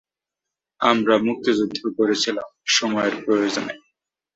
আমরা 0.81 1.15
মুক্তিযুদ্ধ 1.27 1.79
করেছিলাম 1.97 2.47
সময়ের 2.69 3.15
প্রয়োজনে। 3.25 3.75